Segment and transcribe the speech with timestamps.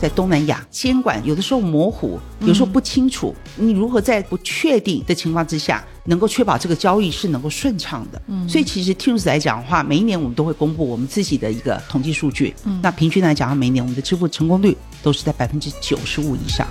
[0.00, 8.22] 在东南亚监管有的时候模糊，有时候不清楚，你如何在不确定的情况之下，能够确保这个交易是能够顺畅的？
[8.28, 12.54] 嗯，所以其实 Tunes 来讲的话，每一年我们都会公布我们自己的一个统计数据。
[12.64, 16.66] 嗯，那平均来讲，每一年我们的支付成功率都是在百分之九十五以上。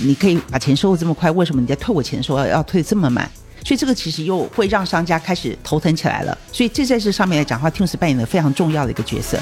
[0.00, 3.28] 你可以把钱收的这么快，为什么你在退我钱的时候要要退这么慢？
[3.68, 6.38] 所以这个其实又会让商家开始头疼起来了。
[6.50, 9.38] 所以这在这上面来讲的话，Tunes 扮演了非常重要的一个角色。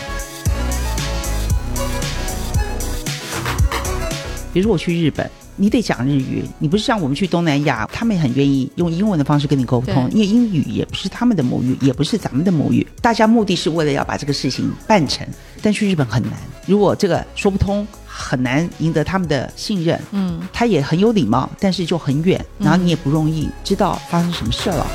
[4.53, 12.85] 比如说我去日本，你得讲日语，你不是像我们去东南亚，他们也很愿意用英文的方式跟你沟通，因为英语也不是他们的母语，也不是咱们的母语。
[13.01, 15.25] 大家目的是为了要把这个事情办成，
[15.63, 16.33] 但去日本很难。
[16.67, 17.87] 如果这个说不通。
[18.19, 24.87] 很难赢得他们的信任，嗯，他也很有礼貌，但是就很远，然后你也不容易知道发生什么事了。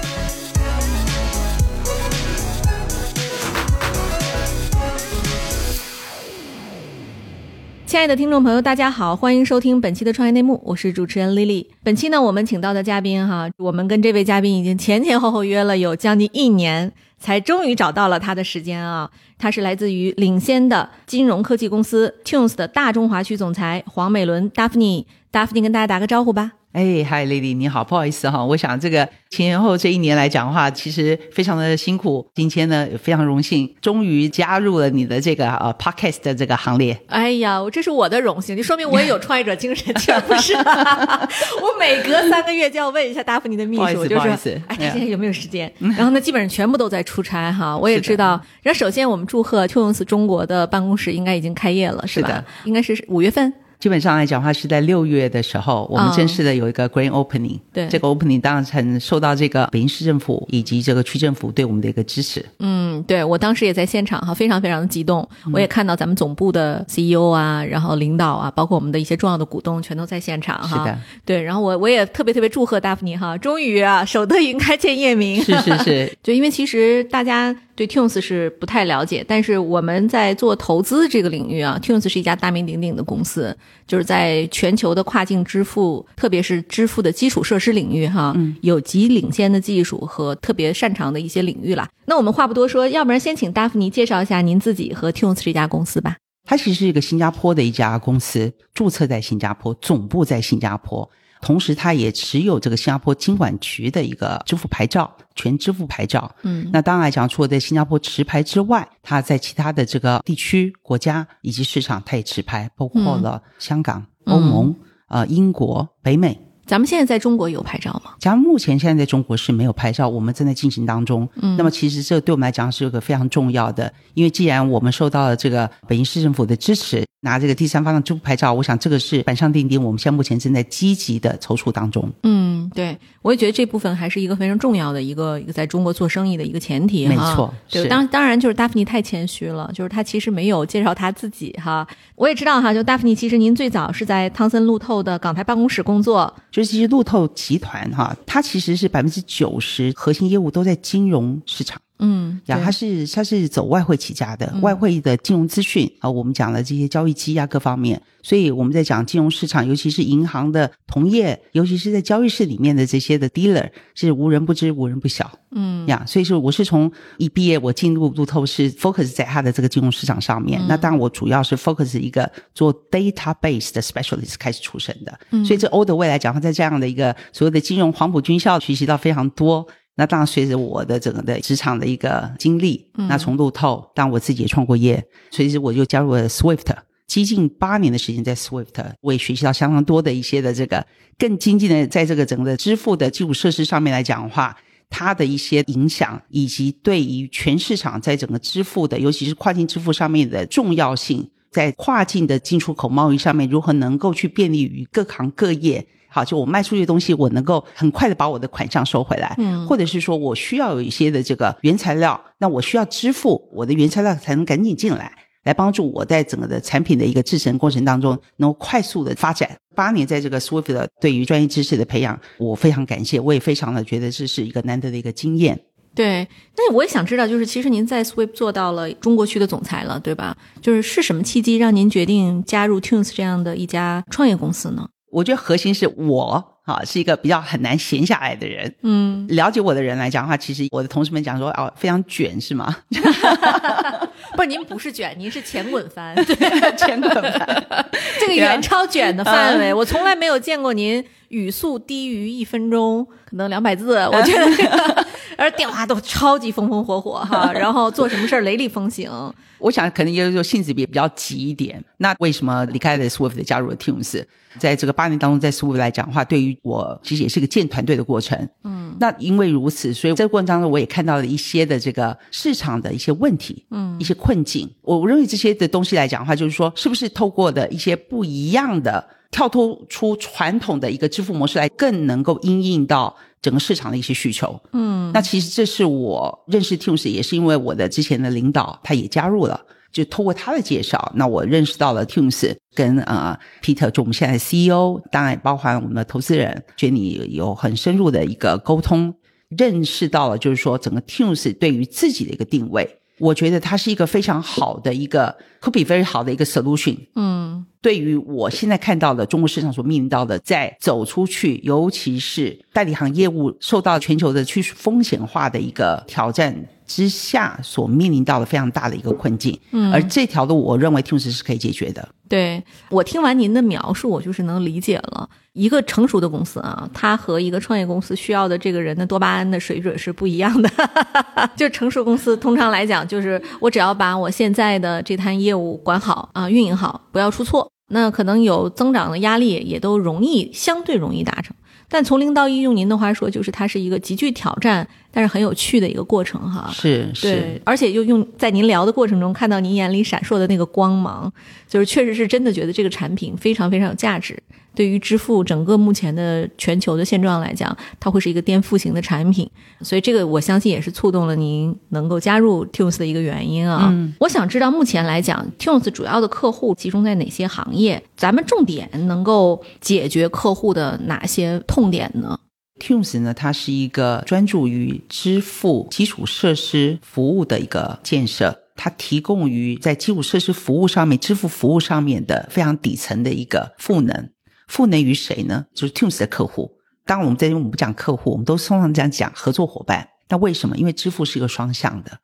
[7.85, 11.67] 亲爱的听众朋友，大家好，欢迎收听本期的创业内幕，我是主持人 Lily。
[11.83, 16.91] 本期呢，我们请到的嘉宾哈，我们跟这位嘉宾已经前前后后约了有将近一年。
[17.21, 19.09] 才终于找到了他的时间啊！
[19.37, 26.53] 他是来自于领先的金融科技公司 Tunes 的大中华区总裁黄美伦 Daphne，Daphne 跟大家打个招呼吧。
[26.73, 32.25] 哎，嗨，Lily，你好，不好意思哈，我想这个前前后这一年来讲的话，其实非常的辛苦。
[32.33, 36.97] 今天呢，非常荣幸，终于加入了你的这个呃 Podcast 的这个行列。
[37.07, 39.93] 哎呀，这是我的荣幸，就说明我也有创业者精神，
[40.27, 40.53] 不是？
[41.59, 45.69] 我每隔三个月就要问一下达芙妮的秘书，就是哎，他现在有没有时间？
[45.79, 47.77] 然后呢，基本上全部都在出差哈。
[47.77, 48.41] 我也知道。
[48.61, 52.45] 然后首先我们祝贺 Tunes 中国的办公室应该已经开业了，是吧？
[52.63, 53.53] 应该是五月份。
[53.81, 57.59] 基本上来讲的话，是在六月的时候，我们正式的有一个 Grand Opening。
[57.73, 62.45] 对，这个 Opening 当然很受到这个北京市政府以及这个区政府对我们的一个支持。
[62.59, 65.27] 嗯，对我当时也在现场哈，非常非常的激动。
[65.51, 70.67] 我也看到咱们总部的 CEO 啊，然后领导啊，包括我们的一些重要的股东，全都在现场哈。
[70.67, 70.97] 是的。
[71.25, 75.43] 对，然后我我也特别特别祝贺 Daphne 哈，终于啊，守得云开见月明。
[75.43, 76.17] 是是是。
[76.21, 77.55] 就因为其实大家。
[77.75, 83.55] 对 Tunes 是不太了解，但是我们在做投资这个领域啊，Tunes 是一家大名鼎鼎的公司，
[83.87, 91.89] 就是在全球的跨境支付，特别是支付的基础设施领域哈，有极领先的技术和特别擅长的一些领域啦。
[92.05, 96.17] 那我们话不多说，要不然先请达芙妮介绍一下您自己和 Tunes 这家公司吧。
[96.43, 101.09] 它其实是一个新加坡的一家公司，注册在新加坡，总部在新加坡。
[101.41, 106.33] 同时，它也持有这个新加坡金管局的一个支付牌照，全支付牌照。
[106.43, 114.75] 嗯，那当然来讲，除了在新加坡持牌之外，它在其他的这个地区、国家以及市场，它也持牌，包括了香港、欧盟、
[115.09, 116.39] 呃英国、北美。
[116.71, 118.13] 咱们现在在中国有牌照吗？
[118.17, 121.27] 咱们目前现在在中国是没有牌照，我们正在进行当中。
[121.41, 127.03] 嗯，那么其实这对我们来讲是一个非常重要的，因为既然我们受到了这个北京市政府的支持。
[127.23, 129.79] 拿这个第三方的支付牌照，我想这个是板上钉钉。
[129.83, 132.11] 我们现在目前正在积极的筹措当中。
[132.23, 137.05] 嗯，对，我也觉得这部分还是一个非常重要的一个一个在中国做生意的一个前提。
[137.05, 141.87] 没错，对，当当然就是达芙妮太谦虚了，就是他其实没有介绍他自己哈。
[142.15, 151.81] 我也知道哈，就达芙妮其实您最早是在汤森路透的港台办公室工作，就是其实路透集团哈，它其实是百分之九十核心业务都在金融市场。
[152.01, 158.01] 嗯，呀，他是他是走外汇起家的，外汇的金融资讯啊，我们讲了这些交易机啊，各方面。
[158.23, 165.31] 所以我们在讲金融市场，尤其是银行的同业，尤其是在交易室里面的这些的 dealer，是无人不知、无人不晓。
[165.53, 170.61] 嗯，呀，所以说我是从一毕业，我进入路透是 focus 在他的这个金融市场上面。
[170.67, 175.19] 那当然，我主要是 focus 一个做 database 的 specialist 开始出身的。
[175.31, 179.67] 嗯，所以这欧的未来讲，他在这样的一个所谓的金融黄埔军校学习到非常多。
[180.01, 186.75] 那当然，随着我的整个的职场的一个经历，那从路透，当我自己也创过业，所以我就加入了 Swift，
[187.05, 190.83] 接近八年的时间在 Swift，我也学习到相当多的一些的这个
[191.19, 194.57] 更精进的，在这个整个的支付的基础设施上面来讲的话，
[194.89, 205.85] 它的一些影响，以及对于全市场在整个支付的，尤其是跨境支付上面的重要性，在跨境的进出口贸易上面如何能够去便利于各行各业。
[206.13, 215.09] 好，就我卖出去的东西，我能够很快的把我的款项收回来，嗯，或者是说我需要有一些的这个原材料，那我需要支付我的原材料才能赶紧进来，
[215.45, 219.49] 来帮助我在整个的产品的一个制成过程当中能够快速的发展。
[219.73, 225.57] 八年在这个 Swift 的对于专业知识的培养，我非常感谢，我也非常的觉得这是一个难得的一个经验。
[225.95, 226.27] 对，
[226.57, 230.35] 那我也想知道，就是其实您在 Swift 做到了中国区的总裁了，对吧？
[230.61, 234.87] 就是是什么契机让您决定加入 Tunes 这样的一家创业公司呢？
[235.11, 236.47] 我觉得核心是我。
[236.63, 238.71] 啊，是一个比较很难闲下来的人。
[238.83, 242.73] 嗯，了解我的人来讲的话，其实我的同事们讲说，哦，非常卷，是吗？
[244.37, 246.15] 不是，您不是卷，您是前滚翻，
[246.77, 247.65] 前滚翻，
[248.21, 249.73] 这个远超卷的范围。
[249.73, 253.97] 我从来没有见过您语速低于一分钟，可能两百字。
[254.11, 255.05] 我觉得，
[255.41, 259.09] 而电话都超级风风火火哈， 然后做什么事儿雷厉风行。
[259.57, 261.83] 我想可能也就性子比比较急一点。
[261.97, 264.23] 那为什么离开了 Swift，加入了 Teams？
[264.59, 268.49] 在这个八年当中，在 Swift 来讲的话，对于我其实也是个建团队的过程。
[268.63, 274.69] 嗯，那因为如此，所以在过程当中，我也看到了一些的这个市场的一些问题，嗯，一些困境。
[274.81, 283.15] 我认为这些的东西来讲的话，就是说，是不是透过的一些不一样的，跳脱出传统的一个支付模式来，更能够应应到。
[283.41, 289.59] 整个市场的一些需求，嗯，那其实这是我认识 Teams 也是因为我的之前的领导他也加入了，
[289.91, 299.11] 就通过他的介绍，那我认识到了 Teams 跟呃 Peter 就我们现在 CEO，当然也包含我们的投资人，觉得你有很深入的一个沟通，
[299.49, 302.99] 认识到了就是说整个 Teams 对于自己的一个定位。
[303.17, 306.95] 我觉得它是一个非常好的一个，could be very 好的一个 solution。
[307.15, 316.67] 嗯，对于我现在看到的中国市场所面临到的，在走出去，尤其是代理行业务受到全球的去风险化的一个挑战。
[316.87, 322.05] 之下所面临到的非常大的一个困境，嗯，而这条路我认为 Teams 是可以解决的。
[322.27, 325.29] 对我听完您的描述，我就是能理解了。
[325.53, 330.69] 一个成熟的公司啊，它和一个创业公司需要的这个人的多巴胺的水准是不一样的。
[331.55, 341.55] 就成熟公司通常来讲，就是我只要把我现在的这摊业务管好啊，运营好，不要出错，那可能有增长的压力也都容易，相对容易达成。
[341.87, 346.69] 但从零到一，用您的话说，就是它是一个极具挑战，但是很有趣的一个过程，哈。
[346.73, 351.31] 是是，而且又用在您聊的过程中，看到您眼里闪烁的那个光芒，
[351.67, 354.41] 就是确实是真的觉得这个产品非常非常有价值。
[354.73, 359.49] 对于支付整个目前的全球的现状来讲，它会是一个颠覆型的产品，
[359.81, 363.93] 所以这个我相信也是触动了您能够加入 Tunes 的一个原因啊。
[364.19, 368.01] 我想知道目前来讲，Tunes 主要的客户集中在哪些行业？
[368.15, 372.39] 咱们重点能够解决客户的哪些痛点呢
[372.81, 378.57] ？Tunes 呢，它是一个专注于支付基础设施服务的一个建设。
[378.75, 384.29] 它提供于在基础设施服务上面、支付服务上面的非常底层的一个赋能。
[384.67, 385.67] 赋能于谁呢？
[385.75, 386.71] 就是 Tunes 的客户。
[387.05, 390.07] 当然，我们在我们不讲客户，我们都通常这样讲合作伙伴。
[390.29, 390.75] 那为什么？
[390.77, 392.17] 因为支付是一个双向的，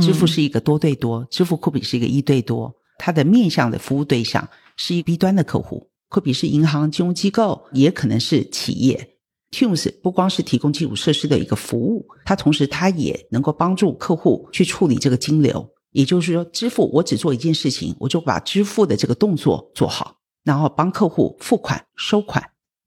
[0.00, 2.72] 支付是一个多对多，支付库比是一个一对多。
[2.98, 9.13] 它的面向的服务对象是一 B 端的客户，库比是银行、金融机构，也可能是企业。
[9.54, 15.70] Tunes 不光是提供基础设施的一个服务，它同时它也能够帮助客户去处理这个金流。
[15.92, 20.16] 也就是说，支付我只做一件事情，我就把支付的这个动作做好。
[20.42, 22.42] 然后帮客户付款、收款，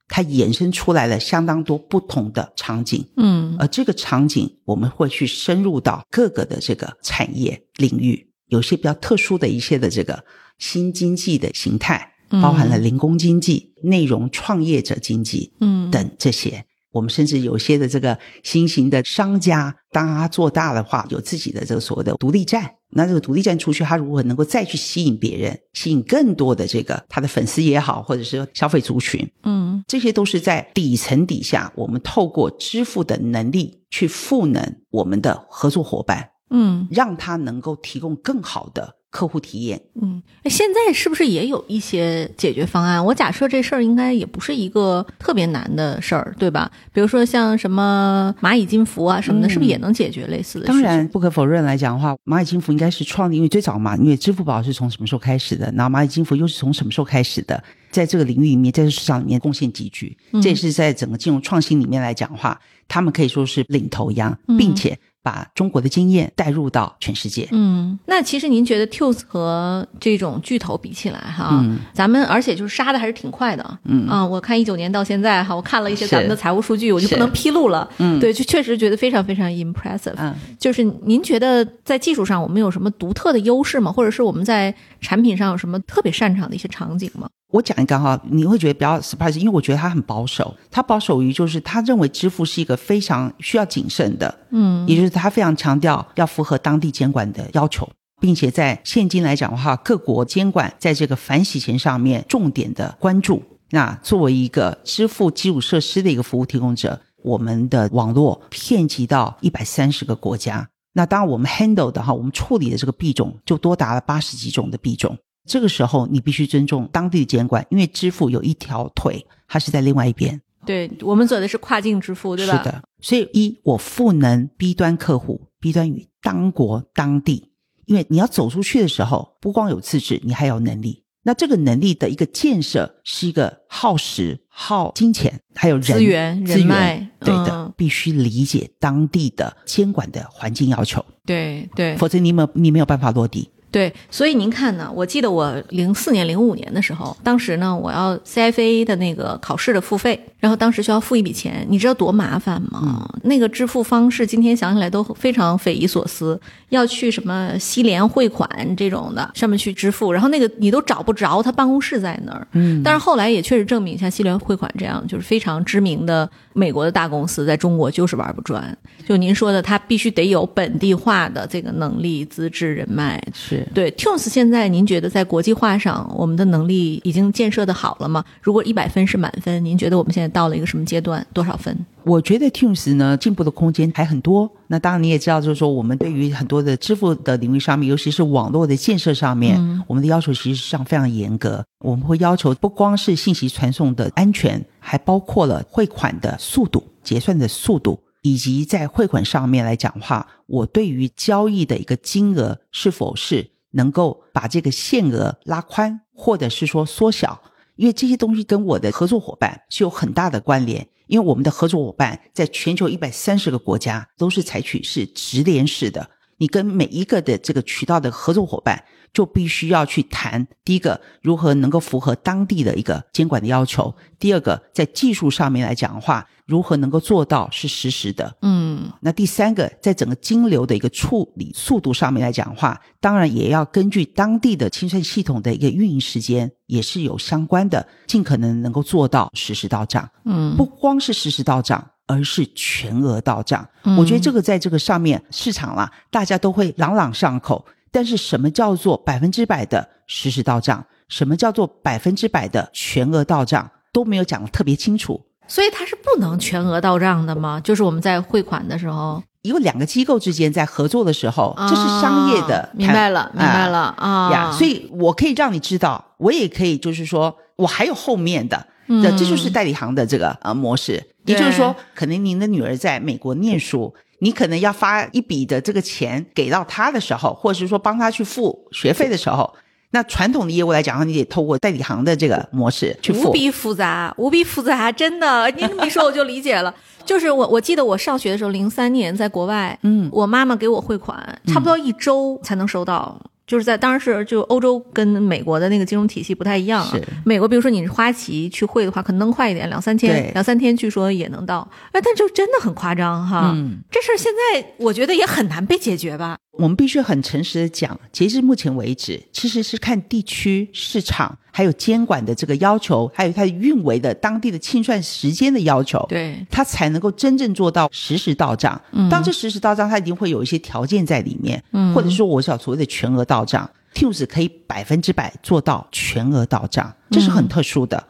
[0.09, 3.03] 它衍生出来了相当多不同的场景。
[3.15, 10.23] 嗯，而这个场景我们会去深入到各个的这个产业领域，有些比较特殊的一些的这个
[10.59, 16.65] 新经济的形态，包含了零工经济、内容创业者经济，嗯，等这些。
[16.91, 22.73] 我们甚至有些的这个新型的商家，当他做大的话，有自己的这个所谓的独立站。
[22.89, 29.29] 那这个独立站出去，他如何能够再去吸引别人，吸引更多的这个他的粉丝也好，或者是消费族群？
[29.43, 38.95] 嗯，这些都是在底层底下，我们透过支付的能力去赋能我们的合作伙伴，嗯，让他能够提供更好的。
[39.09, 43.03] 客户体验，嗯，现在是不是也有一些解决方案？
[43.03, 46.69] 我假设这事儿应该也不是一个特别难的事儿，对吧？
[46.93, 50.65] 比如说像什么蚂蚁金服啊什么的，是不是也能解决类似的？
[50.67, 55.71] 当然，不可否认来讲的话，蚂蚁金服应该是创立，因为最早嘛，因为支付宝是从什么时候开始的？
[55.75, 57.63] 然后蚂蚁金服又是从什么时候开始的？
[57.89, 62.59] 在这个领域里面，在这市场里面贡献极巨，这也是在整个金融创新里面来讲的话，
[62.89, 64.99] 他们可以说是领头羊，并且。
[65.27, 67.49] 把中国的经验带入到全世界。
[67.51, 73.79] 嗯，那其实您觉得 Tools 和这种巨头比起来，哈，咱们而且就是杀的还是挺快的。
[73.83, 77.89] 嗯啊，我看一九年到现在，哈，我看了一些咱们的财务数据，我就不能披露了。
[77.97, 80.13] 嗯，对，就确实觉得非常非常 impressive。
[80.15, 83.91] 嗯，就是您觉得在技术上我们有什么独特的优势吗？
[83.91, 87.27] 或者是我们在产品上有什么特别擅长的一些场景吗？
[87.49, 90.53] 我讲一个哈，你会觉得比较 surprise，因为我觉得他很保守。
[90.69, 97.87] 他保守于就是他认为支付是一个非常需要谨慎的，嗯，也就是他非常强调要符合当地监管的要求，
[98.19, 103.41] 并且在现今来讲的话，各国监管在这个反洗钱上面重点的关注。
[103.69, 110.67] 那作为一个支付基础设施的一个服务提供者，我们的网络遍及到一百三十个国家。
[110.93, 115.17] 那当然我们 handle 的哈，我们处理的这个币种就多达了八十几种的币种。
[115.47, 120.39] 这个时候你必须尊重当地的监管，因为支付有一条腿，它是在另外一边。
[120.65, 122.57] 对我们走的是跨境支付，对吧？
[122.57, 127.51] 是的，所以一我赋能 B 端客户，B 端与当国当地，
[127.85, 131.03] 因为你要走出去的时候，不光有资质，你还有能力。
[131.23, 141.03] 那这个能力的一个建设是一个耗时、耗金钱，还有人资源、人脉，对的，必须理解当地的监管的环境要求。
[141.25, 143.49] 对对，否则你没你没有办法落地。
[143.77, 144.91] 对，所以您看呢？
[144.91, 153.07] 我记得我零四年、零五年的时候，当时呢，我要 CFA 的那个考试的付费，然后当时需要付一笔钱，你知道多麻烦吗？
[153.21, 162.47] 那个支付方式，今天想起来都非常匪夷所思，要去什么西联汇款这种的上面去支付，然后那个你都找不着他办公室在哪儿。
[162.53, 168.75] 嗯，但是后来也确实证明，像西联汇款这样就是非常知名的美国的大公司，在中国就是玩不转。
[169.07, 173.23] 就您说的，他必须得有本地化的这个能力、资质、人脉。
[173.33, 173.65] 是。
[173.73, 178.21] 对，Tunes 现在您觉得在国际化上，我们的能力已经建设的好了吗？
[178.41, 181.25] 如果一百分是满分，您觉得我们现在到了一个什么阶段？
[181.31, 181.73] 多少分？
[182.03, 184.49] 我觉得 Tunes 呢进步的空间还很多。
[184.67, 191.63] 那当然你也知道，就是说我们对于很多的支付的领域上面，尤其是网络的建设上面，我们的要求其实上非常严格。
[191.79, 197.97] 我们会要求不光是信息传送的安全，还包括了汇款的速度、结算的速度。
[198.21, 207.41] 以及在汇款上面来讲话，我对于交易的一个金额是否是能够把这个限额拉宽，或者是说缩小，
[207.75, 210.87] 因为这些东西跟我的合作伙伴是有很大的关联。
[211.07, 226.27] 因为我们的合作伙伴在全球一百三十个国家都是采取是直连式的，你跟每一个的这个渠道的合作伙伴就必须要去谈，第一个如何能够符合当地的一个监管的要求，第二个在技术上面来讲的话。
[226.47, 228.33] 如何能够做到是实时的？
[228.41, 240.09] 嗯，那第三个，在整个金流的一个处理速度上面来讲的话，当然也要根据当地的清算系统的一个运营时间，也是有相关的，尽可能能够做到实时到账。
[240.23, 243.67] 嗯，不光是实时到账，而是全额到账。
[243.97, 247.63] 我觉得这个在这个上面市场啦，大家都会朗朗上口。
[247.91, 250.85] 但是什么叫做百分之百的实时到账？
[251.07, 253.69] 什么叫做百分之百的全额到账？
[253.93, 255.21] 都没有讲的特别清楚。
[255.47, 257.59] 所以它是不能全额到账的吗？
[257.63, 262.69] 就是我们在汇款的时候，因为两个机构之间在合作的时候，这是商业的。
[262.73, 264.29] 明白了，明白了啊！
[264.31, 271.03] 呀，所以我可以让你知道，我也可以，就是说我还有后面的，这这就是代理行的这个呃模式。
[271.25, 279.53] 也就是说，可能您的女儿在美国念书，你可能要发一笔的这个钱给到她的时候，或者是说帮她去付学费的时候。
[279.91, 285.49] 那传统的业务来讲，你得透过代理行的这个模式去付，无比复杂，无比复杂，真的。
[285.51, 286.73] 您这么一说，我就理解了。
[287.05, 293.17] 就是我，我记得我上学的时候，零三年在国外，嗯，我妈妈给我汇款，差不多一周才能收到。
[293.47, 296.99] 就是在当然是就欧洲跟美国的那个金融体系不太一样啊。
[297.25, 301.67] 美国比如说你是花旗去汇的话，可能能快一点，两三天，两三天据说也能到。
[301.93, 303.51] 哎，但就真的很夸张哈。
[303.55, 306.37] 嗯这事儿现在我觉得也很难被解决吧。
[306.51, 318.79] 我们必须很诚实的讲，截至目前为止，其实是看地区市场，还有监管的这个要求，还有它运维的当地的清算时间的要求，对，它才能够真正做到实时到账。
[318.91, 328.03] 嗯当这实时到账，它一定会有一些条件在里面，嗯或者说我想所谓的全额到账，Teams 可以百分之百做到全额到账，这是很特殊的。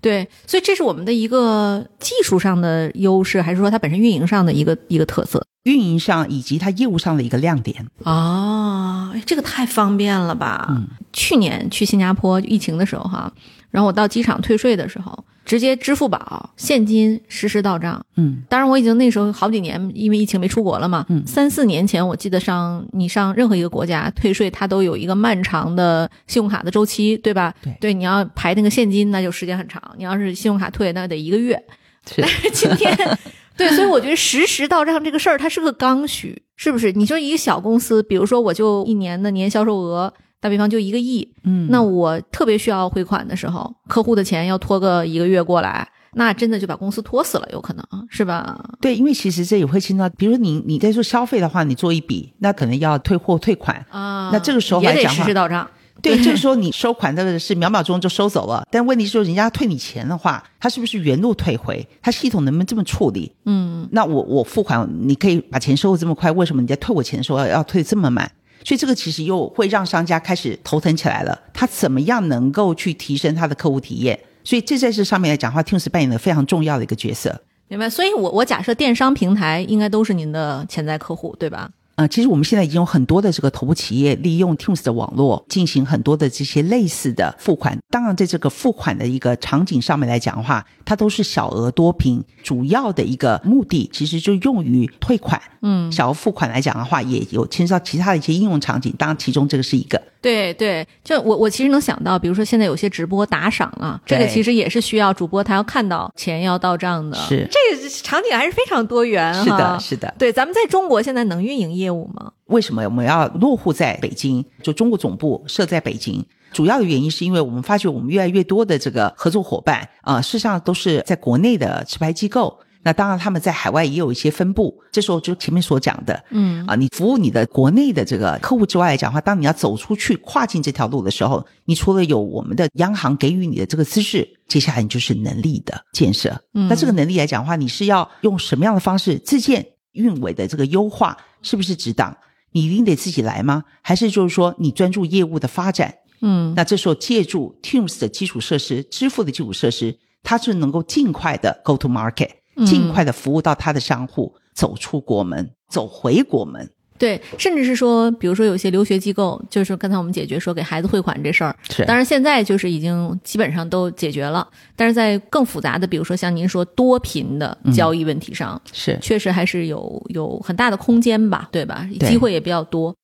[0.00, 5.46] 对，所以这是我们的一个技术上的优势，还是说它本身运营上的一个一个特色？
[5.62, 10.66] 运营上以及它业务上的一个亮点哦，这个太方便了吧！
[10.68, 13.32] 嗯，去年去新加坡疫情的时候哈，
[13.70, 15.24] 然后我到机场退税的时候。
[15.44, 27.54] 直接支付宝现金实时到账，嗯，当然我已经那时候好几年因为疫情没出国了嘛，嗯，三四年前我记得上你上任何一个国家退税，它都有一个漫长的信用卡的周期，对吧？
[27.62, 31.62] 对，对，你要排那个现金，那就时间很长；你要是信用卡退，那得一个月。
[32.16, 32.96] 但是今天，
[33.56, 36.92] 对，所以我觉得实时到账这个事儿，它是个刚需，是不是？
[36.92, 40.12] 你说一个小公司，比如说我就一年的年销售额。
[40.44, 48.62] 打比方就一个亿，嗯，那我特别需要汇款的时候，客户的钱要拖个一个月过来，那真的就把公司拖死了，有可能是吧？
[48.78, 55.66] 对，因为其实这也会牵到，比如说你你在做消费的话，你做一笔，那可能要退货退款啊，那这个时候也得实时到账。
[56.02, 61.88] 对，就是说你收款这个是秒秒钟就收走了，但问题是说人家退你钱的话，他是不是原路退回？
[62.02, 63.32] 他系统能不能这么处理？
[63.46, 68.30] 嗯，那我我付款你可以把钱收的这么快，为什么你在退我钱的时候要要退这么慢？
[68.64, 71.38] 所以这个其实又会让商家开始头疼起来了。
[71.52, 74.18] 他怎么样能够去提升他的客户体验？
[74.42, 77.40] 所以这在这上面来讲的话，Teams 扮演了非常重要的一个角色。
[77.68, 77.88] 明白。
[77.88, 81.70] 所以我我假设电商平台应该都是您的潜在客户，对吧？
[81.96, 87.78] 呃，其实我们现在已经有很多的这个头部企业利用 Teams 的网络进行很多的这些类似的付款。
[87.90, 95.40] 当然，在这个付款的一个场景上面来讲的话，它都是小额多屏，主要的一个目的其实就用于退款。
[95.62, 98.92] 嗯，小额付款来讲的话，也有牵涉到其他的一些应用场景。
[98.98, 100.00] 当然，其中这个是一个。
[100.20, 107.16] 对对，就我我其实能想到，比如说现在有些直播打赏啊，这个其实也是需要主播他要看到钱要到账的。
[107.18, 109.34] 是这个场景还是非常多元。
[109.34, 110.12] 是的，是的。
[110.18, 112.32] 对，咱们在中国现在能运营业务吗？
[112.46, 114.44] 为什么我们要落户在北京？
[114.62, 122.58] 就中国总部设在北京，主要的原因是因为我们发觉我们越来越多的这个合作伙伴啊，事实上都是在国内的持牌机构。
[122.86, 124.78] 那当然他们在海外也有一些分布。
[124.92, 136.38] 这时候就前面所讲的，嗯啊，你服务你的国内的这个客户之外来讲的话，当你要走出去跨境这条路的时候，你除了有我们的央行给予你的这个资质，接下来你就是能力的建设。
[136.52, 142.16] 那这个能力来讲的话，你是要用什么样的方式自建运维的这个优化，是不是值当？
[142.52, 143.64] 你一定得自己来吗？
[143.82, 145.92] 还是就是说你专注业务的发展？
[146.20, 152.30] 嗯，那这时候借助 Teams 的基础设施、支付的基础设施，它是能够尽快的 go to market，
[152.64, 156.70] 尽快的服务到他的商户，走出国门，走回国门。
[156.96, 164.46] 对，甚至是说，比如说有些留学机构，就是刚才我们解决说给孩子汇款这事儿，是，当然现在就是已经基本上都解决了，
[164.76, 171.86] 但是在更复杂的，比如说像您说多频的交易问题上，是，确实还是有有很大的空间吧，对吧？
[172.00, 172.94] 机会也比较多。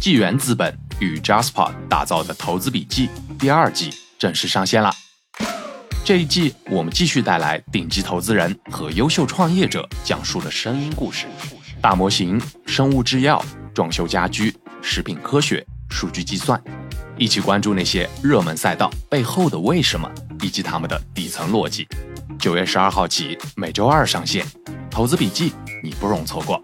[0.00, 3.08] 纪元资本与 Jasper 打造的投资笔记
[3.38, 4.90] 第二季正式上线了。
[6.06, 11.26] 这一季，我们继续带来顶级投资人和优秀创业者讲述的声音故事：
[11.80, 13.44] 大模型、生物制药、
[13.74, 16.62] 装修家居、食品科学、数据计算，
[17.18, 20.08] 一起关注那些热门赛道背后的为什么
[20.42, 21.84] 以及他们的底层逻辑。
[22.38, 24.46] 九月十二号起，每周二上线。
[24.88, 26.62] 投资笔记，你不容错过。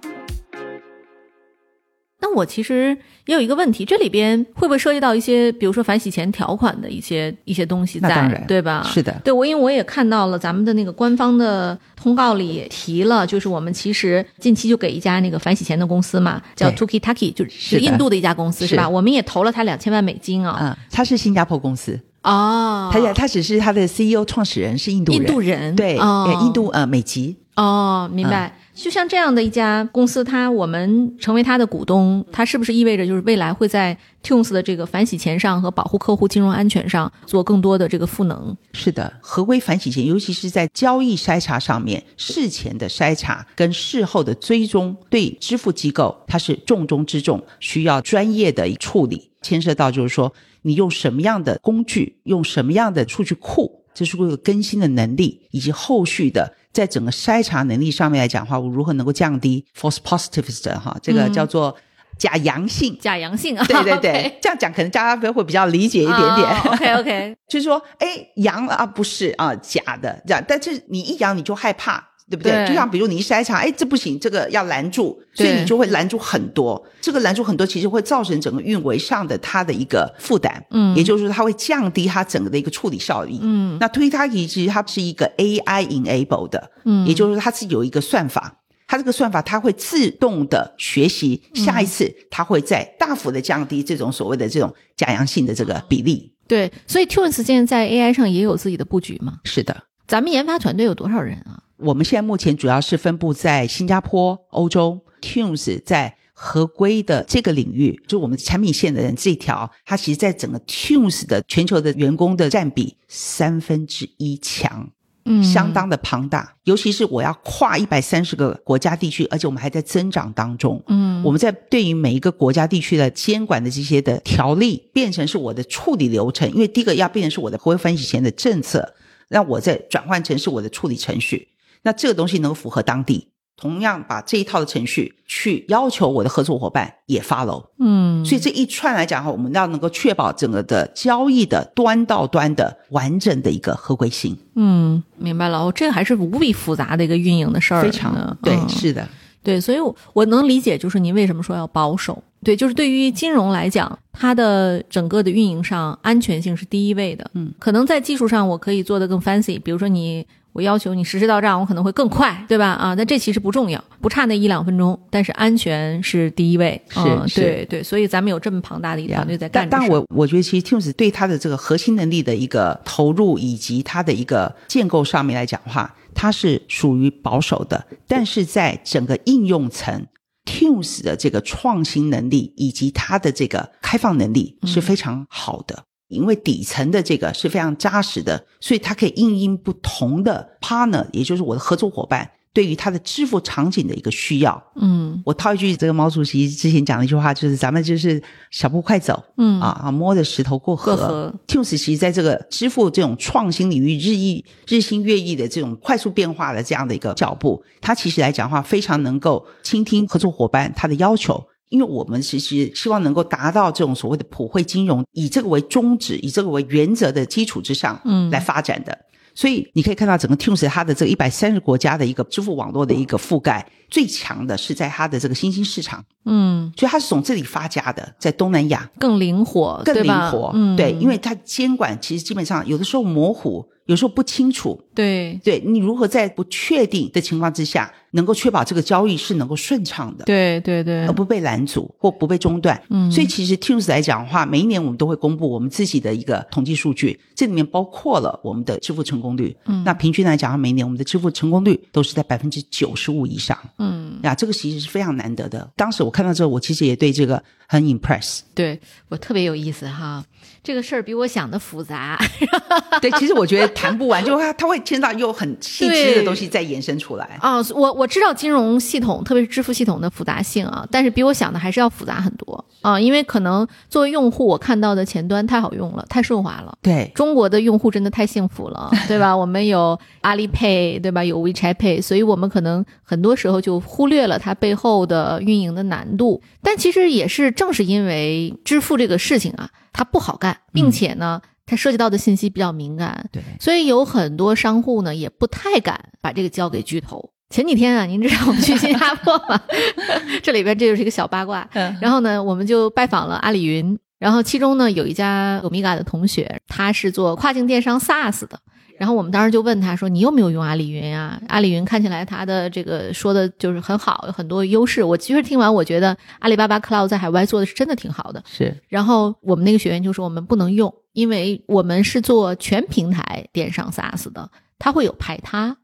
[2.22, 8.82] 那我其实也有一个问题，这里边会不会涉及到一些，比如说反洗钱条款的一些一些东西在，对吧？
[8.86, 18.88] 是的，对我因为我也看到了咱们的那个官方的通告里也提了，就是我们其实近期就给一家那个反洗钱的公司嘛，叫 Tuki Taki，就是印度的一家公司是吧？
[18.88, 20.56] 我们也投了他两千万美金啊。
[20.60, 21.98] 嗯，他是新加坡公司。
[22.22, 25.74] 哦，他他只是他的 CEO 创始人是印度人，印度人。
[25.74, 25.96] 对，
[26.40, 28.58] 印度呃美籍哦，明白。
[28.74, 38.56] 就像这样的一家公司，它我们成为它的股东，它是不是意味着就是未来会在 Tunes 的这个反洗钱上和保护客户金融安全上做更多的这个赋能？
[38.72, 56.54] 是的，合规反洗钱，尤其是在交易筛查上面，事前的筛查跟事后的追踪，对支付机构它是重中之重，需要专业的处理，牵涉到就是说你用什么样的工具，用什么样的数据库，这是个更新的能力，以及后续的。
[56.72, 61.76] 在整个筛查能力上面来讲的话，我如何能够降低 false positives 哈，这个叫做
[62.18, 66.60] 假阳性，假阳性啊，对对对， 这样讲可能大家会比较理解一点点。
[66.66, 68.06] OK OK， 就是说，哎，
[68.36, 72.11] 阳啊不是啊假的这样，但是你一阳你就害怕。
[72.32, 72.66] 对不对？
[72.66, 76.82] 就像比如你一筛查，哎，这不行，这个要拦住，所以你就会拦住很多。
[76.98, 80.64] 这个拦住很多，其实会造成整个运维上的它的一个负担。
[80.70, 83.36] 嗯，也就是说，它会降低它整个的一个处理效率。
[83.42, 88.56] 嗯，那推它其实它是一个 AI enable 的，嗯，也就是说它是有一个算法，
[88.88, 96.32] 它这个算法它会自动的学习，下一次它会再大幅的降低这种所谓的这种假阳性的这个比例。
[96.48, 99.38] 对，所以 Tunes 现在在 AI 上也有自己的布局吗？
[99.44, 101.61] 是的，咱们研发团队有多少人啊？
[101.82, 105.00] 我们现在目前主要是分布在新加坡、欧洲。
[105.22, 114.90] Tunes 在合规的这个领域，就我们产品线的人这条，它其实在整个 Tunes 的全球的员工的占比三分之一强，
[115.26, 116.56] 嗯，相当的庞大。
[116.64, 120.82] 尤其是我要跨一百三十个国家地区，而且我们还在增长当中。
[120.88, 126.50] 嗯，我们在对于每一个国家地区的监管的这些的条例，变成是我的处理流程。
[126.50, 128.92] 因为第一个要变成是我的合规分析前的政策，
[129.28, 131.46] 让我再转换成是我的处理程序。
[131.82, 144.36] 那这个东西能符合当地，同样把这一套的程序去要求我的合作伙伴也 follow，嗯，所以这一串来讲哈，我们要能够确保整个的交易的端到端的完整的一个合规性。
[144.54, 149.08] 嗯，明白了，哦，这个还是无比复杂的一个运营的事儿，非常的对，是的，
[149.42, 149.78] 对，所以
[150.12, 152.22] 我能理解，就是您为什么说要保守。
[152.44, 157.30] 对，就是对于金融来讲，它的整个的运营上安全性是第一位的。
[157.34, 162.68] 嗯，可能在技术上我可以做的更 fancy，比如说你我要求你实时到账，我可能会更快，对吧？
[162.72, 166.80] 啊，但这其实不重要，不差那一两分钟，但是安全是第一位。
[167.26, 169.68] 是，对对，所以咱们有这么庞大的一个团队在干。
[169.68, 177.86] 但但我我觉得，其实 Teams 对它的这个核心能力的一个投入，以及它的一个建构上面来讲的话，它是属于保守的。
[178.06, 180.06] 但是在整个应用层
[180.44, 185.84] ，Teams 的这个创新能力以及它的这个开放能力是非常好的。
[186.12, 194.62] 因为底层的这个是非常扎实的，所以它可以应应不同的 partner，也就是我的合作伙伴对于它的支付场景的一个需要。
[194.76, 201.32] 嗯，我套一句这个毛主席之前讲的一句话，就是咱们就是小步快走，嗯啊啊摸着石头过河。
[201.46, 211.42] Teams 其实在这个支付这种创新领域日益日新月异的这种快速变化的这样的一个脚步，它其实来讲的话，非常能够倾听合作伙伴他的要求。
[211.72, 218.96] 因为我们其实希望能够达到这种所谓的普惠金融，以这个为宗旨，以这个为原则的基础之上，嗯，来发展的。
[219.34, 228.90] 所以你可以看到整个 Teams 它的这个一百三十国家的一个支付网络的一个覆盖，最强的是在它的这个新兴市场，嗯，所以它是从这里发家的，在东南亚。
[228.98, 233.66] 更灵活，更灵活，对，因为它监管其实基本上有的时候模糊。
[233.86, 242.80] 有时候不清楚，对，对你如何在不确定的情况之下，能够确保这个交易是能够顺畅的，对对对，而不被拦阻或不被中断。
[242.90, 249.56] 嗯，所以其实 Teams 来讲的话，每一年我们都会公布我们自己的一个统计数据，这里面包括了我们的支付成功率。
[249.66, 253.58] 嗯，那平均来讲，每一年我们的支付成功率都是在百分之九十五以上。
[253.78, 255.68] 嗯，呀，这个其实是非常难得的。
[255.74, 257.42] 当时我看到之后，我其实也对这个
[257.72, 258.40] 很 impress。
[258.54, 260.22] 对我特别有意思哈。
[260.62, 262.16] 这个事儿比我想的复杂，
[263.00, 267.56] 对，其实我觉得谈不完，就它它会牵到又很细致的东西再延伸出来啊。
[267.74, 273.00] 我我知道金融系统，特别是支付系统的复杂性啊，但是比我想的还是要复杂很多啊。
[273.00, 276.72] 因为可能作为用户，我看到的前端太好用了，太顺滑了。
[276.80, 279.36] 对，中国的用户真的太幸福了， 对吧？
[279.36, 281.24] 我们有阿里 Pay，对吧？
[281.24, 286.40] 有 WeChat Pay，所以我们可能很多时候就忽略了它背后的运营的难度。
[286.62, 289.70] 但其实也是正是因为支付这个事情啊。
[289.92, 297.30] 它不好干，并且呢，它涉及到的信息比较敏感，对，所以有很多商户呢也不太敢把这个交给巨头。
[297.50, 299.60] 前几天啊，您知道我们去新加坡吗？
[300.42, 301.68] 这里边这就是一个小八卦。
[302.00, 308.58] 然后呢，我们就拜访了阿里云，然后其中呢有一家欧米伽的同学，他是做跨境电商 SaaS 的。
[309.02, 311.36] 然后我们当时就问他说：“你有没有用阿里云啊？
[311.48, 315.02] 阿里云看起来它的这个说的就是很好，有很多优势。
[315.02, 318.40] 我其实听完，我觉得阿里巴巴 Cloud 在海外做的是真的挺好的。
[318.46, 318.80] 是。
[318.88, 325.76] 然后我们那个学员就说我们不能用，因为我们是做全平台电商 SaaS 的，它会有排他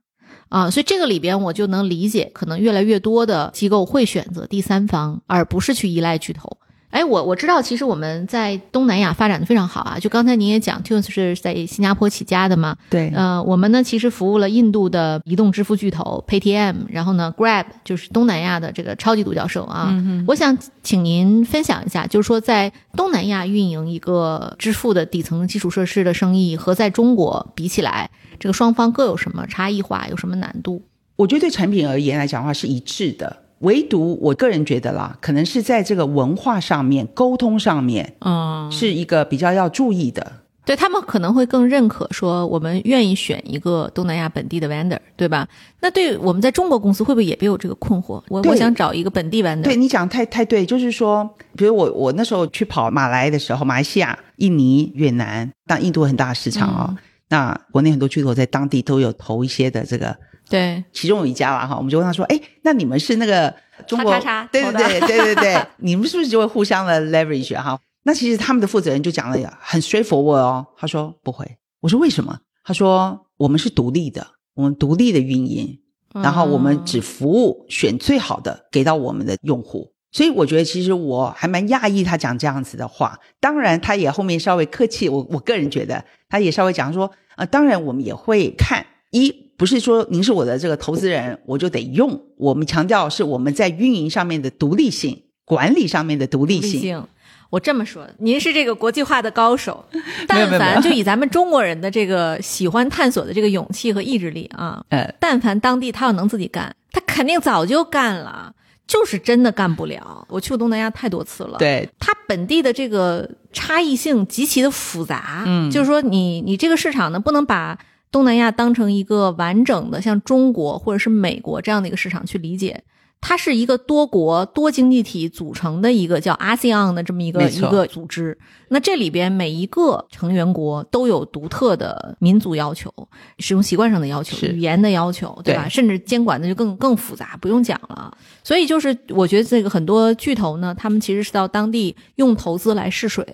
[0.48, 0.70] 啊。
[0.70, 6.58] 所以这个里边我就能理解，可能越来越多的机构会选择第三方，而不是去依赖巨头。”
[6.90, 9.98] 哎，我我知道，其实我们在东南亚发展的非常好啊。
[9.98, 12.76] 就刚才您也讲，Tunes 是在新加坡起家的嘛？
[12.88, 13.10] 对。
[13.14, 19.88] 呃，我们呢其实服务了印度的移动支付巨头 Paytm，然后呢 Grab 就是东南亚的这个超级独角兽啊。
[19.90, 30.82] 嗯我想请您分享一下，就是说在东南亚运营一个支付的底层基础设施的生意，和在中国比起来，这个双方各有什么差异化，有什么难度？
[31.16, 33.44] 我觉得对产品而言来讲的话是一致的。
[33.60, 40.32] 唯独我个人觉得啦，可能是在这个文化上面、沟通上面，嗯，是一个比较要注意的。
[40.64, 45.48] 对他们可能会更认可说，我们愿意选一个东南亚本地的 vendor，对吧？
[45.80, 48.22] 那对我们在中国公司会不会也别有这个困惑？
[48.28, 49.62] 我我想找一个本地 vendor。
[49.62, 56.94] 对你讲太太对，就是说，比如我我那时候去跑马来的时候，马来西亚、印尼、越南，但印度很大市场啊。
[57.30, 60.14] 那国内很多巨头在当地都有投一些的这个。
[60.48, 63.54] 对，其中有一家啦哈，我们就问他说：“哎，那你们是那个
[63.86, 64.10] 中国？
[64.50, 67.78] 对对对对对对， 你们是不是就会互相的 leverage 哈？
[68.04, 71.46] 那其实他们的负责人就讲了很 straightforward 哦，他说不会。
[71.80, 72.38] 我说为什么？
[72.64, 75.78] 他说我们是独立的，我们独立的运营，
[76.14, 79.92] 然后我们只服务选最好的给到我们的用户。
[80.12, 83.18] 所以我觉得其实我还蛮讶异他讲这样子的话。
[83.38, 89.47] 当然，他也后面稍微客气，我我个人觉得他也稍微讲说，呃，当然我们也会看一。
[89.58, 92.22] 不是说您是我的这个投资人，我就得用。
[92.36, 97.04] 我们强调是我们在运营上面的独立性，管理上面的独立性。
[97.50, 99.84] 我这么说，您是这个国际化的高手。
[100.28, 108.52] 但凡就以咱们中国人的这个喜欢探索的这个勇气和意志力啊，呃，但凡当地他要能自己干，他肯定早就干了，
[108.86, 110.24] 就是真的干不了。
[110.28, 115.42] 我去过东南亚太多次了，对，他本地的这个差异性极其的复杂。
[115.46, 117.76] 嗯，就是说你你这个市场呢，不能把。
[118.10, 122.82] 东南亚当成一个完整的，像中国或者是美国这样的一个市场去理解，
[123.20, 128.38] 它是一个多国多经济体组成的一个叫 ASEAN 的这么一个一个组织。
[128.68, 132.92] 那这里边每一个成员国都有独特的民族要求、
[133.38, 135.68] 使用习惯上的要求、语言的要求，对吧？
[135.68, 138.16] 甚至监管的就更更复杂，不用讲了。
[138.44, 143.26] 所以就是我觉得这个很多巨头呢，他们其实是到当地用投资来试水，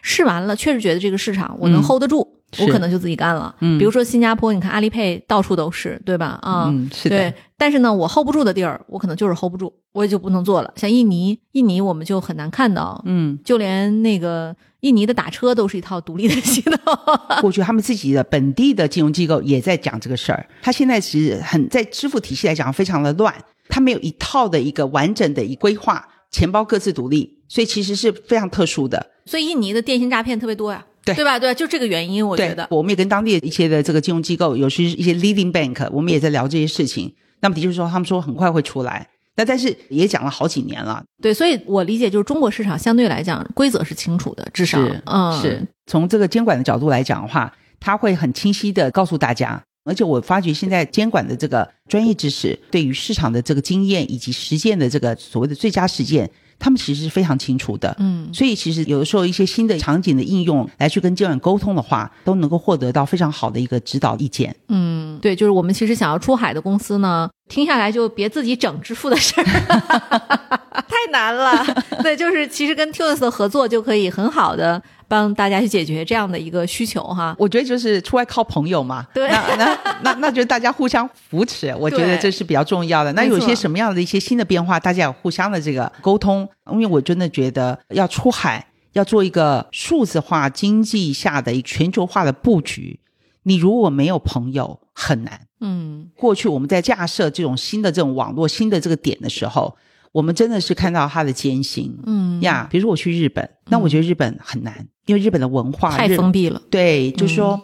[0.00, 2.38] 试完了确实觉得这个市场我能 hold 得住。
[2.58, 6.38] 我可能就自己干了，嗯，比如说新加坡，你看阿里 Pay 到处都是，对吧？
[6.42, 7.16] 啊，是的。
[7.16, 10.72] 对，但是呢，我 hold 不住的地儿，我可能就是 hold 不住，我也就不能做了。
[10.76, 16.78] 像印尼，印尼我们就很难看到，嗯，就连那个印尼的打车都是一套独立的系统。
[17.40, 23.34] 过去他们自己的本地的金融机构也在讲这个事儿，他现在其实很在支付体系来讲非常的乱，
[23.68, 29.06] 他没有一套的一个完整的一规划，钱包各自独立，所以其实是非常特殊的。
[29.24, 30.84] 所以印尼的电信诈骗特别多呀。
[31.04, 31.38] 对对吧？
[31.38, 37.12] 对，就这个原因，我觉得我们也跟当地一些的这个金融机构，有些一些 leading bank，我们也在聊这些事情。
[37.40, 41.02] 那么的确说，他们说很快会出来，那但是也讲了好几年了。
[41.20, 49.62] 对，所以我理解就是中国市场相对来讲规则是清楚的，至少嗯，是从这个监管的角度来讲的话，他会很清晰的告诉大家。
[49.84, 56.30] 而且我发觉现在监管的这个专业知识，对于市场的这个经验以及实践的这个所谓的最佳实践。
[56.62, 64.54] 他们其实是非常清楚的，嗯，所以其实有的时候一些新的场景的应用来去跟监管沟通的话，都能够获得到非常好的一个指导意见。
[64.68, 69.44] 嗯，对，就是我们其实想要出海的公司呢，听下来就别自己整支付的事儿，
[70.88, 71.62] 太难了。
[72.02, 74.82] 对，就是其实跟 Tunes 的合作就可以很好的。
[75.06, 83.12] 帮大家去解决这样的一个需求哈，我觉得就是出外靠朋友嘛，对，那那那 那就大家互相扶持，我觉得这是比较重要的。
[83.12, 92.98] 那有些什么样的一些新的变化，大家要互相的这个沟通，因为我真的觉得要出海，要做一个数字化经济下的一全球化的布局，
[93.42, 95.46] 你如果没有朋友很难。
[95.60, 99.76] 嗯，过去我们在架设这种新的这种网络新的这个点的时候。
[100.12, 106.60] 我们真的是看到他的艰辛，嗯呀，比如说我去日本，那我觉得日本很难，因为日本的文化太封闭了。
[106.68, 107.58] 对，就是说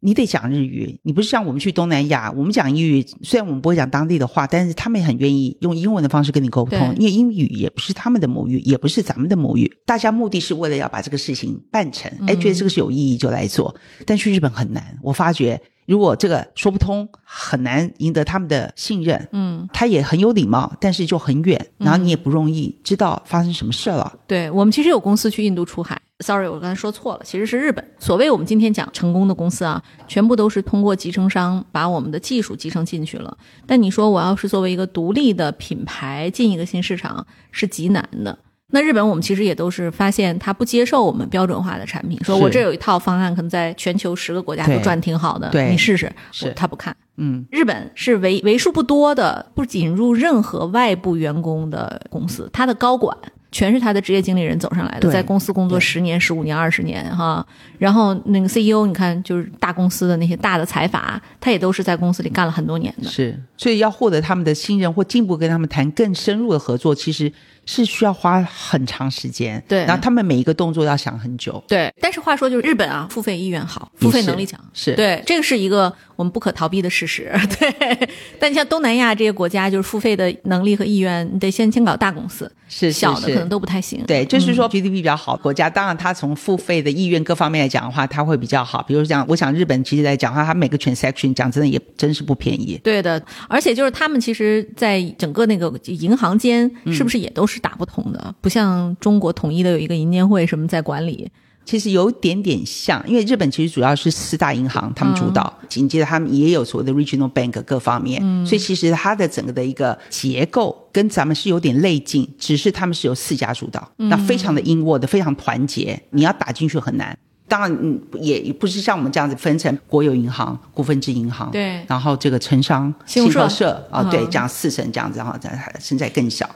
[0.00, 13.74] 你得讲日语，你不是像我们去东南亚，我们讲英语，虽然我们不会讲当地的话，但是他们也很愿意用英文的方式跟你沟通，因为英语也不是他们的母语，也不是咱们的母语，大家目的是为了要把这个事情办成，哎，觉得这个是有意义就来做，
[14.06, 15.60] 但去日本很难，我发觉。
[15.90, 19.28] 如果这个说不通，很难赢得他们的信任。
[19.32, 24.16] 嗯，他也很有礼貌，但是就很远，然后你也不容易知道发生什么事了。
[24.28, 27.84] 对我们其实有公司去印度出海，sorry，我刚才说错了，其实是日本。
[27.98, 33.36] 所谓我们今天讲成功的公司啊，全部都是通过集成商把我们的技术集成进去了。
[33.66, 38.38] 但你说我要是作为一个独立的品牌进一个新市场，是极难的。
[38.70, 46.10] 那日本我们其实也都是发现他不接受我们标准化的产品，说我这有一套方案，可能在全球十个国家都赚挺好的，你试试。
[46.32, 46.96] 是，他不看。
[47.16, 53.16] 嗯，日本是为为数不多的不引入任何外部员工的公司，他的高管。
[53.52, 57.44] 全是他的职业经理人走上来的，在公司工作十年、十五年、二十年哈。
[57.78, 63.08] 然后那个 CEO，你看就是大公司的那些大的财阀，他也都是在公司里干了很多年的。
[63.08, 67.32] 是，所以要获得他们的信任或进一步跟他们谈更深入的合作，其实
[67.70, 69.62] 是需要花很长时间。
[69.68, 71.62] 对，然后他们每一个动作要想很久。
[71.68, 77.30] 对，但是话说就是日本啊，付费意愿好，付费能力强，是对，这个是一个我们不可逃避的事实。
[77.60, 78.08] 对，
[78.40, 82.50] 但你像东南亚这些国家，就是付费的能力和意愿，你得先先搞大公司。
[82.72, 88.80] 是小的可能都不太行，对，就是说 GDP 比较好国家，当然它从付费的意愿各方面来讲的话，它会比较好。
[88.84, 92.78] 比如讲，我想日本其实来讲的话，它每个 transaction 讲真的也真是不便宜。
[92.84, 98.34] 对的，而且就是他们其实在整个那个银行间是不是也都是打不通的？
[98.40, 101.30] 不像中国统一的有一个银监会什么在管理。
[101.62, 117.16] 其实有点点像，因为日本其实主要是四大银行他们主导，紧接着他们也有所谓的 regional bank 各方面，所以其实它的整个的一个结构跟咱们是有点类近，只是他们是由四家主导，那非常的 in word，非常团结，你要打进去很难。
[117.46, 125.34] 当然，嗯，也不是像我们这样子分成国有银行、股份制银行，对，然后这个城商、信合社啊，对，这样四层这样子，然后
[125.78, 126.48] 现在更小。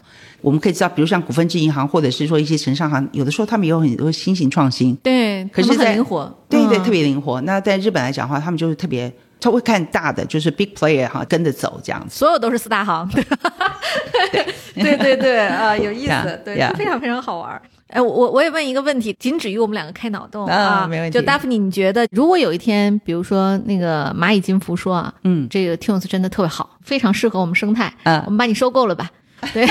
[0.44, 7.40] 我们可以知道，比如像股份制银行，或者是说一些城商行，有的时候他们有很多新型创新，对，可是很灵活，对对，特别灵活。
[7.40, 12.14] 那在日本来讲的话，他们就是特别，他会看大的，就是 big player 哈，跟着走这样子。
[12.14, 13.09] 所有都是四大行，
[14.74, 17.62] 对对对啊，有意思，对，非常非常好玩。
[17.87, 21.18] 哎，我我也问一个问题，仅止于我们两个开脑洞啊，没问题。
[21.18, 29.11] 就 Daphne，你觉得如果有一天，比如说那个蚂蚁金服说啊，嗯，这个 Tunes 真的特别好，非常适合我们生态，嗯，我们把你收购了吧？
[29.52, 29.66] 对，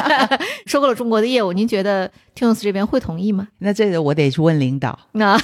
[0.66, 3.48] 收购了中国的业务，您觉得 Tunes 这边会同意吗？
[3.58, 5.38] 那这个我得去问领导，那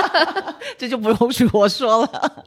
[0.76, 2.44] 这就不容许我说了。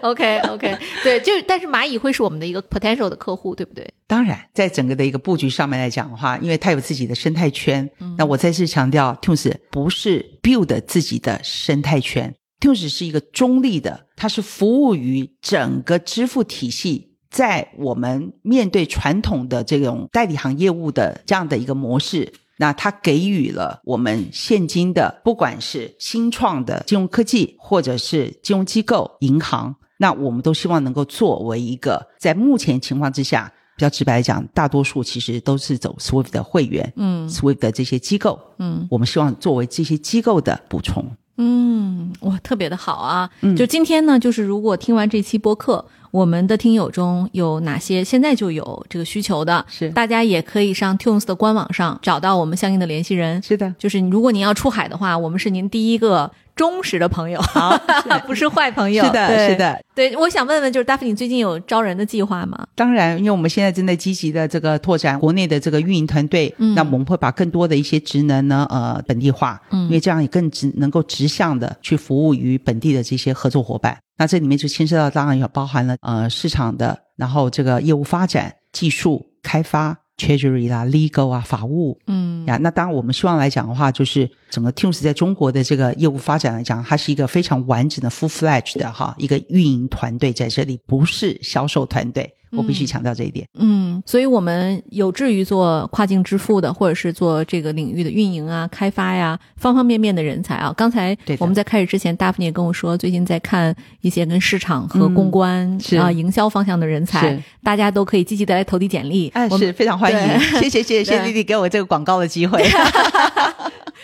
[0.00, 3.88] OK OK，对，就但是蚂蚁会是我们的一个 potential 的客户，对不对？
[4.06, 17.07] 当然，在整个的一个布局上面来讲的话，因为它有自己的生态圈，那我再次强调，Tunes 不是 build 自己的生态圈，Tunes 是一个中立的，它是服务于整个支付体系。
[17.30, 41.04] 在我们面对传统的这种代理行业务的这样的一个模式，那它给予了我们现今的，不管是新创的金融科技，或者是金融机构、银行，那我们都希望能够作为一个在目前情况之下，比较直白讲，大多数其实都是走 Swift 的会员，嗯，Swift 的这些机构，嗯，我们希望作为这些机构的补充，
[41.36, 45.84] 嗯，哇，特别的好啊，就今天呢，就是如果听完这期播客。
[46.10, 49.64] 我们的听友中有哪些现在就有这个需求的？
[49.68, 53.42] 是，大家也可以上 Tunes 的官网上找到我们相应的联系人。
[53.42, 56.30] 是的，就是如果您要出海的话，我们是您第一个。
[56.58, 57.40] 忠实的朋友，
[58.26, 59.04] 不是坏朋友。
[59.04, 60.16] 是的，是的，对。
[60.16, 62.66] 我想问问，就是大夫，你最近有招人的计划吗？
[62.74, 73.96] 当然，因为我们现在正在积极的这个拓展国内的这个运营团队，那我们会把更多的一些职能呢，呃，本地化，因为这样也更直能够直向的去服务于本地的这些合作伙伴。
[74.18, 79.96] 那这里面就牵涉到，当然也包含了呃市场的，然后这个业务发展、技术开发。
[80.18, 92.28] Treasury 啦，Legal 啊，法务，嗯呀，那当然我们希望来讲的话，就是整个 Teams 在中国的这个业务发展来讲，它是一个非常完整的 full fledged 的哈一个运营团队在这里，不是销售团队。
[92.52, 93.46] 我必须强调这一点。
[93.58, 100.72] 嗯，所以我们有志于做跨境支付的，或者是做这个领域的运营啊、开发呀，方方面面的人才啊。
[100.76, 109.28] 刚才我们在开始之前，大夫也跟我说，最近在看一些跟市场和公关啊、营销方向的人才，大家都可以积极的来投递简历。
[109.34, 110.40] 哎，是非常欢迎。
[110.60, 112.64] 谢谢谢谢丽丽给我这个广告的机会。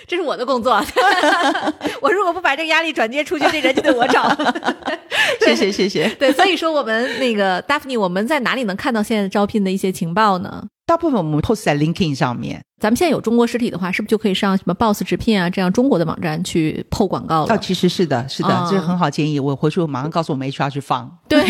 [0.06, 0.72] 这是我的工作，
[2.02, 4.28] 我如果不把这个压力转接出去，这人就得我找。
[5.44, 6.08] 谢谢谢谢。
[6.18, 10.64] 对，所以说我们那个 Daphne，我们在哪里能看到现在招聘的一些情报呢？
[10.86, 12.62] 大部分我们 post 在 LinkedIn 上面。
[12.78, 17.54] 咱们现在有中国实体的话，是不是就可以上什么 Boss 直聘啊这样中国的网站去投广告了？
[17.54, 19.40] 哦，其实是的，是的，这是很好建议。
[19.40, 21.10] 我回去我马上告诉我们 HR 去放。
[21.26, 21.42] 对，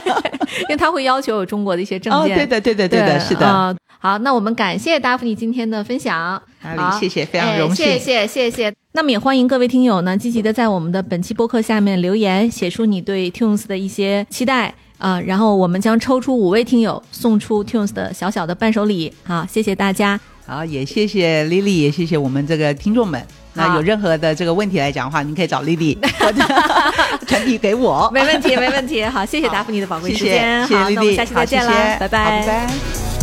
[0.64, 2.38] 因为他会要求有中国的一些证件。
[2.38, 3.76] 对的，对的，对的，是的。
[4.02, 6.40] 好，那我们感谢 Daphne 今天的分享。
[6.58, 7.84] 好，谢谢，非常荣幸。
[7.84, 8.72] 谢谢，谢谢。
[8.92, 19.12] 那么也欢迎各位听友呢，积极的在我们的本期播客下面留言，写出你对 Tunes 的一些期待啊，然后我们将抽出五位听友，送出 Tunes 的小小的伴手礼。
[19.22, 20.18] 好，谢谢大家。
[20.46, 23.22] 好，也谢谢 Lily，也谢谢我们这个听众们。
[23.52, 25.98] 那有任何的这个问题来讲的话，您可以找 Lily
[27.28, 28.10] 传递给我。
[28.14, 29.04] 没问题，没问题。
[29.04, 30.66] 好，谢谢达芙妮的宝贵时间。
[30.66, 33.19] 好，那我们下期再见了，拜拜，拜拜。